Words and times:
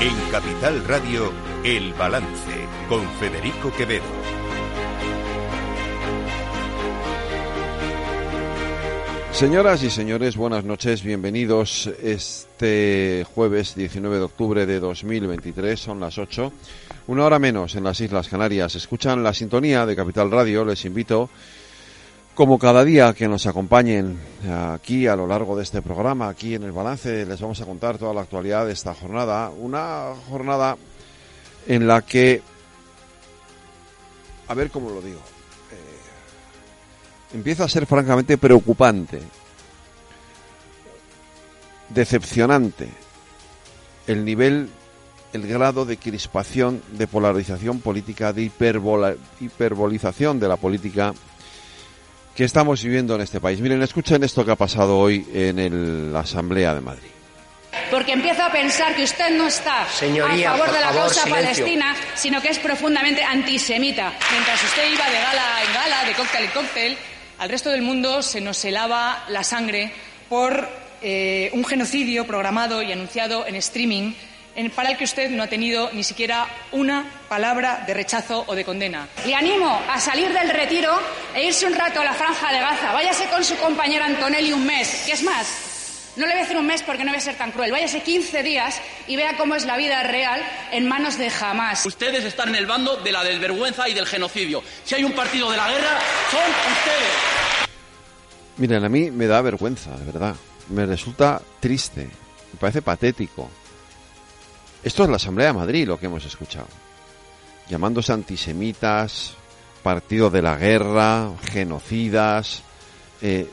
En 0.00 0.14
Capital 0.30 0.84
Radio, 0.86 1.32
El 1.64 1.92
Balance, 1.94 2.52
con 2.88 3.04
Federico 3.18 3.72
Quevedo. 3.76 4.04
Señoras 9.32 9.82
y 9.82 9.90
señores, 9.90 10.36
buenas 10.36 10.62
noches, 10.62 11.02
bienvenidos 11.02 11.88
este 12.00 13.26
jueves 13.34 13.74
19 13.74 14.18
de 14.18 14.22
octubre 14.22 14.66
de 14.66 14.78
2023, 14.78 15.80
son 15.80 15.98
las 15.98 16.16
8, 16.16 16.52
una 17.08 17.24
hora 17.24 17.40
menos 17.40 17.74
en 17.74 17.82
las 17.82 18.00
Islas 18.00 18.28
Canarias. 18.28 18.76
Escuchan 18.76 19.24
la 19.24 19.34
sintonía 19.34 19.84
de 19.84 19.96
Capital 19.96 20.30
Radio, 20.30 20.64
les 20.64 20.84
invito, 20.84 21.28
como 22.38 22.56
cada 22.56 22.84
día, 22.84 23.12
que 23.14 23.26
nos 23.26 23.48
acompañen 23.48 24.16
aquí 24.72 25.08
a 25.08 25.16
lo 25.16 25.26
largo 25.26 25.56
de 25.56 25.64
este 25.64 25.82
programa, 25.82 26.28
aquí 26.28 26.54
en 26.54 26.62
el 26.62 26.70
balance, 26.70 27.26
les 27.26 27.40
vamos 27.40 27.60
a 27.60 27.66
contar 27.66 27.98
toda 27.98 28.14
la 28.14 28.20
actualidad 28.20 28.64
de 28.64 28.74
esta 28.74 28.94
jornada, 28.94 29.50
una 29.50 30.12
jornada 30.30 30.76
en 31.66 31.88
la 31.88 32.02
que, 32.02 32.40
a 34.46 34.54
ver 34.54 34.70
cómo 34.70 34.88
lo 34.88 35.00
digo, 35.02 35.18
empieza 37.34 37.64
a 37.64 37.68
ser 37.68 37.86
francamente 37.86 38.38
preocupante, 38.38 39.20
decepcionante 41.88 42.88
el 44.06 44.24
nivel, 44.24 44.68
el 45.32 45.48
grado 45.48 45.84
de 45.84 45.96
crispación, 45.96 46.82
de 46.92 47.08
polarización 47.08 47.80
política, 47.80 48.32
de 48.32 48.44
hiperbolización 49.40 50.38
de 50.38 50.46
la 50.46 50.56
política 50.56 51.14
que 52.38 52.44
estamos 52.44 52.84
viviendo 52.84 53.16
en 53.16 53.22
este 53.22 53.40
país. 53.40 53.60
Miren, 53.60 53.82
escuchen 53.82 54.22
esto 54.22 54.44
que 54.44 54.52
ha 54.52 54.56
pasado 54.56 54.96
hoy 54.96 55.26
en 55.34 56.12
la 56.12 56.20
Asamblea 56.20 56.72
de 56.72 56.80
Madrid 56.80 57.08
porque 57.90 58.12
empiezo 58.12 58.42
a 58.42 58.52
pensar 58.52 58.94
que 58.94 59.02
usted 59.02 59.30
no 59.36 59.46
está 59.46 59.82
a 59.82 59.86
favor 59.86 60.72
de 60.72 60.80
la 60.80 60.92
causa 60.92 61.26
palestina, 61.26 61.96
sino 62.14 62.40
que 62.40 62.48
es 62.48 62.58
profundamente 62.58 63.22
antisemita. 63.24 64.12
Mientras 64.30 64.62
usted 64.62 64.92
iba 64.92 65.08
de 65.08 65.20
gala 65.20 65.64
en 65.66 65.74
gala, 65.74 66.04
de 66.04 66.12
cóctel 66.12 66.44
en 66.44 66.50
cóctel, 66.50 66.98
al 67.38 67.48
resto 67.48 67.70
del 67.70 67.82
mundo 67.82 68.22
se 68.22 68.40
nos 68.40 68.64
helaba 68.64 69.24
la 69.28 69.42
sangre 69.42 69.92
por 70.28 70.68
eh, 71.02 71.50
un 71.54 71.64
genocidio 71.64 72.26
programado 72.26 72.82
y 72.82 72.92
anunciado 72.92 73.46
en 73.46 73.56
streaming 73.56 74.12
para 74.74 74.90
el 74.90 74.96
que 74.96 75.04
usted 75.04 75.30
no 75.30 75.44
ha 75.44 75.46
tenido 75.46 75.90
ni 75.92 76.02
siquiera 76.02 76.46
una 76.72 77.04
palabra 77.28 77.84
de 77.86 77.94
rechazo 77.94 78.44
o 78.46 78.54
de 78.54 78.64
condena. 78.64 79.08
Le 79.24 79.34
animo 79.34 79.80
a 79.88 80.00
salir 80.00 80.32
del 80.32 80.50
retiro 80.50 80.98
e 81.34 81.46
irse 81.46 81.66
un 81.66 81.74
rato 81.74 82.00
a 82.00 82.04
la 82.04 82.12
franja 82.12 82.52
de 82.52 82.58
Gaza. 82.58 82.92
Váyase 82.92 83.28
con 83.28 83.44
su 83.44 83.56
compañera 83.56 84.06
Antonelli 84.06 84.52
un 84.52 84.66
mes. 84.66 85.04
¿Qué 85.06 85.12
es 85.12 85.22
más? 85.22 85.46
No 86.16 86.26
le 86.26 86.32
voy 86.32 86.40
a 86.40 86.42
decir 86.42 86.56
un 86.56 86.66
mes 86.66 86.82
porque 86.82 87.04
no 87.04 87.12
voy 87.12 87.18
a 87.18 87.20
ser 87.20 87.36
tan 87.36 87.52
cruel. 87.52 87.70
Váyase 87.70 88.02
15 88.02 88.42
días 88.42 88.80
y 89.06 89.14
vea 89.14 89.36
cómo 89.36 89.54
es 89.54 89.64
la 89.64 89.76
vida 89.76 90.02
real 90.02 90.42
en 90.72 90.88
manos 90.88 91.16
de 91.16 91.30
Hamas. 91.40 91.86
Ustedes 91.86 92.24
están 92.24 92.48
en 92.48 92.56
el 92.56 92.66
bando 92.66 92.96
de 92.96 93.12
la 93.12 93.22
desvergüenza 93.22 93.88
y 93.88 93.94
del 93.94 94.06
genocidio. 94.06 94.64
Si 94.82 94.96
hay 94.96 95.04
un 95.04 95.12
partido 95.12 95.48
de 95.52 95.56
la 95.56 95.68
guerra, 95.70 96.00
son 96.32 96.40
ustedes. 96.40 97.38
Miren, 98.56 98.84
a 98.84 98.88
mí 98.88 99.12
me 99.12 99.28
da 99.28 99.40
vergüenza, 99.40 99.96
de 99.96 100.04
verdad. 100.04 100.34
Me 100.70 100.84
resulta 100.84 101.40
triste. 101.60 102.08
Me 102.52 102.58
parece 102.58 102.82
patético. 102.82 103.48
Esto 104.82 105.02
es 105.02 105.10
la 105.10 105.16
Asamblea 105.16 105.48
de 105.48 105.54
Madrid, 105.54 105.86
lo 105.86 105.98
que 105.98 106.06
hemos 106.06 106.24
escuchado. 106.24 106.68
Llamándose 107.68 108.12
antisemitas, 108.12 109.34
partido 109.82 110.30
de 110.30 110.42
la 110.42 110.56
guerra, 110.56 111.32
genocidas. 111.50 112.62
Eh, 113.20 113.48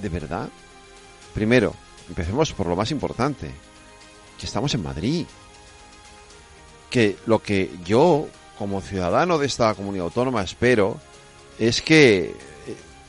¿De 0.00 0.08
verdad? 0.08 0.48
Primero, 1.34 1.74
empecemos 2.08 2.52
por 2.52 2.66
lo 2.66 2.76
más 2.76 2.90
importante, 2.90 3.50
que 4.38 4.46
estamos 4.46 4.72
en 4.74 4.82
Madrid. 4.82 5.26
Que 6.90 7.16
lo 7.26 7.42
que 7.42 7.70
yo, 7.84 8.28
como 8.56 8.80
ciudadano 8.80 9.38
de 9.38 9.46
esta 9.46 9.74
comunidad 9.74 10.06
autónoma, 10.06 10.42
espero 10.42 11.00
es 11.58 11.82
que 11.82 12.26
eh, 12.26 12.34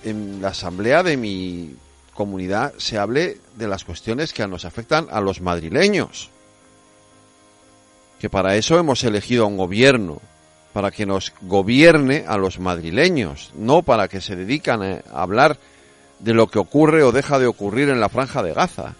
en 0.03 0.41
la 0.41 0.49
asamblea 0.49 1.03
de 1.03 1.17
mi 1.17 1.75
comunidad 2.13 2.73
se 2.77 2.97
hable 2.97 3.39
de 3.55 3.67
las 3.67 3.83
cuestiones 3.83 4.33
que 4.33 4.47
nos 4.47 4.65
afectan 4.65 5.07
a 5.11 5.21
los 5.21 5.41
madrileños. 5.41 6.31
Que 8.19 8.29
para 8.29 8.55
eso 8.55 8.77
hemos 8.77 9.03
elegido 9.03 9.43
a 9.43 9.47
un 9.47 9.57
gobierno, 9.57 10.21
para 10.73 10.91
que 10.91 11.05
nos 11.05 11.33
gobierne 11.41 12.25
a 12.27 12.37
los 12.37 12.59
madrileños, 12.59 13.51
no 13.55 13.81
para 13.83 14.07
que 14.07 14.19
se 14.19 14.35
dedican 14.35 14.83
a 14.83 15.01
hablar 15.13 15.57
de 16.19 16.33
lo 16.33 16.47
que 16.47 16.59
ocurre 16.59 17.03
o 17.03 17.11
deja 17.11 17.39
de 17.39 17.47
ocurrir 17.47 17.89
en 17.89 17.99
la 17.99 18.09
franja 18.09 18.43
de 18.43 18.53
Gaza. 18.53 18.95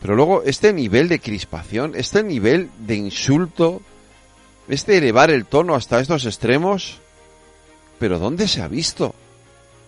Pero 0.00 0.14
luego 0.14 0.42
este 0.44 0.72
nivel 0.72 1.08
de 1.08 1.18
crispación, 1.18 1.92
este 1.96 2.22
nivel 2.22 2.70
de 2.78 2.94
insulto, 2.94 3.82
este 4.68 4.96
elevar 4.96 5.30
el 5.30 5.44
tono 5.44 5.74
hasta 5.74 6.00
estos 6.00 6.24
extremos, 6.24 7.00
¿pero 7.98 8.18
dónde 8.18 8.48
se 8.48 8.62
ha 8.62 8.68
visto? 8.68 9.14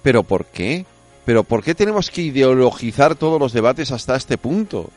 ¿Pero 0.03 0.25
por 0.25 0.47
qué? 0.47 0.85
¿Pero 1.25 1.45
por 1.45 1.63
qué 1.63 1.75
tenemos 1.75 2.11
que 2.11 2.23
ideologizar 2.23 3.15
todos 3.15 3.39
los 3.39 3.53
debates 3.53 3.93
hasta 3.93 4.17
este 4.17 4.37
punto? 4.37 4.91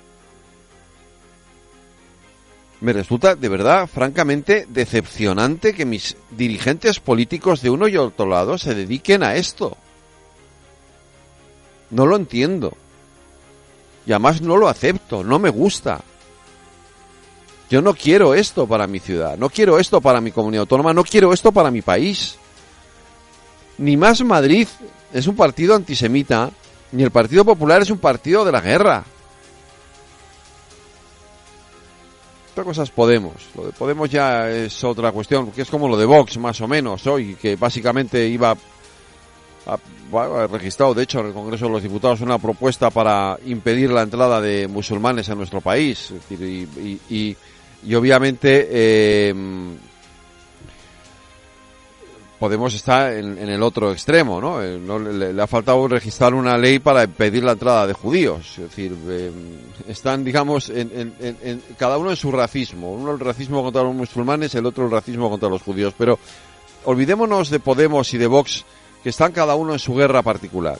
Me 2.84 2.92
resulta 2.92 3.38
de 3.38 3.48
verdad, 3.48 3.88
francamente, 3.88 4.68
decepcionante 4.68 5.74
que 5.74 5.86
mis 5.86 6.18
dirigentes 6.32 7.00
políticos 7.00 7.62
de 7.62 7.70
uno 7.70 7.88
y 7.88 7.96
otro 7.96 8.26
lado 8.26 8.58
se 8.58 8.76
dediquen 8.76 9.24
a 9.24 9.36
esto. 9.36 9.78
No 11.92 12.06
lo 12.06 12.18
entiendo. 12.18 12.76
Y 14.06 14.12
además 14.12 14.42
no 14.42 14.58
lo 14.58 14.68
acepto, 14.68 15.24
no 15.24 15.40
me 15.40 15.50
gusta. 15.50 16.02
Yo 17.70 17.82
no 17.82 17.94
quiero 17.94 18.34
esto 18.34 18.68
para 18.68 18.86
mi 18.86 19.00
ciudad, 19.00 19.38
no 19.38 19.50
quiero 19.50 19.80
esto 19.80 20.02
para 20.02 20.20
mi 20.20 20.34
comunidad 20.34 20.64
autónoma, 20.64 20.94
no 20.94 21.06
quiero 21.06 21.32
esto 21.32 21.54
para 21.54 21.72
mi 21.72 21.82
país. 21.82 22.36
Ni 23.78 23.96
más 23.96 24.22
Madrid 24.26 24.68
es 25.14 25.26
un 25.28 25.38
partido 25.38 25.74
antisemita, 25.74 26.52
ni 26.92 27.04
el 27.04 27.12
Partido 27.12 27.46
Popular 27.46 27.82
es 27.82 27.90
un 27.90 28.00
partido 28.00 28.44
de 28.44 28.52
la 28.52 28.60
guerra. 28.60 29.06
Otra 32.54 32.66
cosa 32.66 32.84
es 32.84 32.92
Podemos. 32.92 33.34
Lo 33.56 33.66
de 33.66 33.72
Podemos 33.72 34.08
ya 34.12 34.48
es 34.48 34.84
otra 34.84 35.12
cuestión, 35.12 35.52
que 35.52 35.64
es 35.64 35.70
como 35.72 35.88
lo 35.88 35.98
de 35.98 36.06
Vox, 36.06 36.38
más 36.38 36.62
o 36.62 36.68
menos, 36.68 37.08
hoy, 37.08 37.34
que 37.34 37.56
básicamente 37.56 38.28
iba 38.28 38.56
ha, 39.66 40.48
registrado, 40.48 40.94
de 40.94 41.02
hecho, 41.02 41.22
en 41.22 41.28
el 41.28 41.34
Congreso 41.34 41.66
de 41.66 41.72
los 41.72 41.82
Diputados 41.82 42.22
una 42.22 42.38
propuesta 42.38 42.92
para 42.92 43.40
impedir 43.48 43.90
la 43.90 44.04
entrada 44.04 44.40
de 44.40 44.68
musulmanes 44.68 45.28
en 45.30 45.38
nuestro 45.40 45.62
país. 45.62 46.14
y, 46.30 47.36
obviamente 47.96 48.68
eh, 48.70 49.34
Podemos 52.44 52.74
estar 52.74 53.14
en, 53.14 53.38
el 53.38 53.64
otro 53.64 53.94
extremo, 53.94 54.42
¿no? 54.42 54.62
Eh, 54.62 54.78
le, 54.78 55.42
ha 55.42 55.48
faltado 55.48 55.88
registrar 55.88 56.34
una 56.34 56.58
ley 56.58 56.80
para 56.80 57.06
impedir 57.06 57.42
la 57.42 57.54
entrada 57.54 57.88
de 57.88 57.94
judíos. 57.94 58.58
Es 58.58 58.64
decir, 58.66 58.94
eh, 59.08 59.32
están, 59.88 60.26
digamos, 60.26 60.70
en, 60.70 61.14
cada 61.78 61.98
uno 61.98 62.10
en 62.10 62.18
su 62.18 62.34
racismo. 62.34 62.92
Uno 62.92 63.14
el 63.14 63.22
racismo 63.22 63.64
contra 63.64 63.84
los 63.84 63.96
musulmanes, 63.96 64.54
el 64.56 64.66
otro 64.66 64.84
el 64.84 64.92
racismo 64.92 65.30
contra 65.30 65.48
los 65.48 65.62
judíos. 65.62 65.94
Pero 65.98 66.20
olvidémonos 66.84 67.50
de 67.50 67.62
Podemos 67.62 68.14
y 68.14 68.18
de 68.18 68.28
Vox 68.28 68.66
que 69.02 69.12
están 69.12 69.32
cada 69.32 69.56
uno 69.56 69.72
en 69.72 69.80
su 69.80 69.96
guerra 69.96 70.22
particular. 70.22 70.80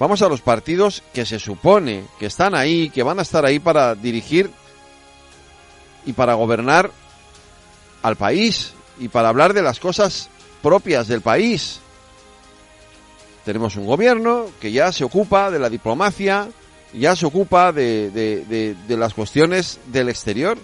Vamos 0.00 0.22
a 0.22 0.28
los 0.28 0.40
partidos 0.40 1.04
que 1.14 1.24
se 1.24 1.38
supone 1.38 2.02
que 2.18 2.26
están 2.26 2.56
ahí, 2.56 2.90
que 2.90 3.04
van 3.04 3.20
a 3.20 3.22
estar 3.22 3.46
ahí 3.46 3.60
para 3.60 3.94
dirigir 3.94 4.50
y 6.04 6.14
para 6.14 6.34
gobernar 6.34 6.90
al 8.02 8.16
país 8.16 8.72
y 8.98 9.08
para 9.08 9.28
hablar 9.28 9.52
de 9.52 9.62
las 9.62 9.80
cosas 9.80 10.28
propias 10.62 11.08
del 11.08 11.20
país. 11.20 11.80
Tenemos 13.44 13.76
un 13.76 13.86
gobierno 13.86 14.46
que 14.60 14.72
ya 14.72 14.90
se 14.92 15.04
ocupa 15.04 15.50
de 15.50 15.58
la 15.58 15.70
diplomacia, 15.70 16.48
ya 16.92 17.14
se 17.14 17.26
ocupa 17.26 17.72
de, 17.72 18.10
de, 18.10 18.96
las 18.96 19.14
cuestiones 19.14 19.78
del 19.86 20.08
exterior, 20.08 20.58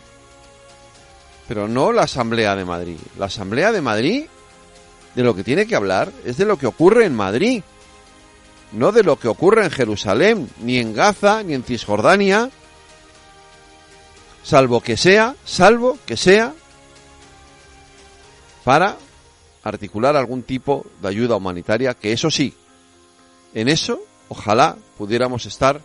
pero 1.47 1.69
no 1.69 1.93
la 1.93 2.03
Asamblea 2.03 2.57
de 2.57 2.65
Madrid. 2.65 2.99
La 3.19 3.27
Asamblea 3.27 3.71
de 3.71 3.81
Madrid 3.81 4.25
de 5.15 5.23
lo 5.23 5.37
que 5.37 5.45
tiene 5.45 5.67
que 5.67 5.77
hablar 5.77 6.11
es 6.25 6.39
de 6.39 6.45
lo 6.45 6.59
que 6.59 6.67
ocurre 6.67 7.05
en 7.05 7.15
Madrid, 7.15 7.63
no 8.73 8.91
de 8.91 9.05
lo 9.05 9.19
que 9.19 9.29
ocurre 9.29 9.65
en 9.65 9.71
Jerusalén, 9.71 10.51
ni 10.61 10.79
en 10.79 10.95
Gaza, 10.95 11.43
ni 11.43 11.55
en 11.55 11.63
Cisjordania, 11.63 12.51
salvo 14.43 14.81
que 14.81 14.97
sea, 14.97 15.37
salvo 15.45 15.99
que 16.07 16.17
sea 16.17 16.55
para 18.65 18.97
articular 19.63 20.17
algún 20.17 20.43
tipo 20.43 20.85
de 21.01 21.09
ayuda 21.09 21.37
humanitaria, 21.37 21.95
que 21.95 22.13
eso 22.13 22.31
sí, 22.31 22.55
en 23.55 23.69
eso 23.69 24.01
ojalá 24.29 24.77
pudiéramos 24.99 25.47
estar 25.47 25.81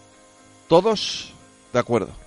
todos 0.67 1.31
de 1.73 1.79
acuerdo. 1.79 2.26